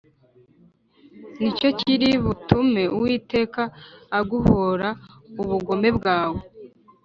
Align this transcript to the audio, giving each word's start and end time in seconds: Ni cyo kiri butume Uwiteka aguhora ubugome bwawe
Ni 1.39 1.49
cyo 1.57 1.69
kiri 1.79 2.09
butume 2.25 2.81
Uwiteka 2.95 3.61
aguhora 4.19 4.89
ubugome 5.41 5.89
bwawe 5.97 6.39